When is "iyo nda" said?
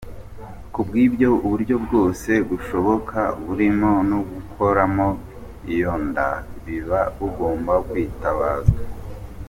5.73-6.29